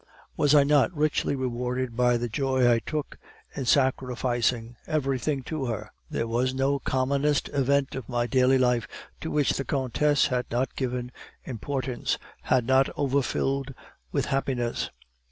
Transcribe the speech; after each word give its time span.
Was 0.35 0.55
I 0.55 0.63
not 0.63 0.91
richly 0.97 1.35
rewarded 1.35 1.95
by 1.95 2.17
the 2.17 2.27
joy 2.27 2.67
I 2.67 2.79
took 2.79 3.19
in 3.55 3.65
sacrificing 3.65 4.75
everything 4.87 5.43
to 5.43 5.65
her? 5.67 5.91
There 6.09 6.27
was 6.27 6.55
no 6.55 6.79
commonest 6.79 7.49
event 7.49 7.93
of 7.93 8.09
my 8.09 8.25
daily 8.25 8.57
life 8.57 8.87
to 9.19 9.29
which 9.29 9.53
the 9.57 9.63
countess 9.63 10.25
had 10.25 10.49
not 10.49 10.75
given 10.75 11.11
importance, 11.43 12.17
had 12.41 12.65
not 12.65 12.89
overfilled 12.97 13.75
with 14.11 14.25
happiness. 14.25 14.89